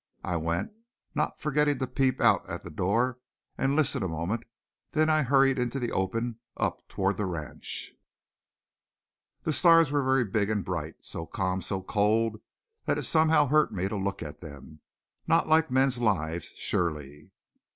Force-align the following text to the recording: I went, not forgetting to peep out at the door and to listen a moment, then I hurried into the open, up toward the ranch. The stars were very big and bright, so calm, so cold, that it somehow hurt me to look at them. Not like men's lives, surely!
I 0.23 0.35
went, 0.35 0.71
not 1.13 1.39
forgetting 1.39 1.77
to 1.77 1.85
peep 1.85 2.19
out 2.19 2.49
at 2.49 2.63
the 2.63 2.71
door 2.71 3.19
and 3.55 3.69
to 3.73 3.75
listen 3.75 4.01
a 4.01 4.07
moment, 4.07 4.45
then 4.93 5.11
I 5.11 5.21
hurried 5.21 5.59
into 5.59 5.77
the 5.77 5.91
open, 5.91 6.39
up 6.57 6.81
toward 6.89 7.17
the 7.17 7.27
ranch. 7.27 7.93
The 9.43 9.53
stars 9.53 9.91
were 9.91 10.01
very 10.01 10.25
big 10.25 10.49
and 10.49 10.65
bright, 10.65 10.95
so 11.05 11.27
calm, 11.27 11.61
so 11.61 11.83
cold, 11.83 12.41
that 12.85 12.97
it 12.97 13.03
somehow 13.03 13.45
hurt 13.45 13.71
me 13.71 13.87
to 13.89 13.95
look 13.95 14.23
at 14.23 14.41
them. 14.41 14.79
Not 15.27 15.47
like 15.47 15.69
men's 15.69 15.99
lives, 16.01 16.47
surely! 16.57 17.29